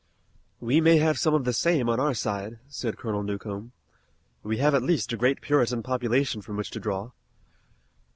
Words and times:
"We 0.59 0.81
may 0.81 0.97
have 0.97 1.19
some 1.19 1.35
of 1.35 1.43
the 1.45 1.53
same 1.53 1.87
on 1.87 1.99
our 1.99 2.15
side," 2.15 2.57
said 2.67 2.97
Colonel 2.97 3.21
Newcomb. 3.21 3.71
"We 4.41 4.57
have 4.57 4.73
at 4.73 4.81
least 4.81 5.13
a 5.13 5.15
great 5.15 5.41
Puritan 5.41 5.83
population 5.83 6.41
from 6.41 6.57
which 6.57 6.71
to 6.71 6.79
draw." 6.79 7.11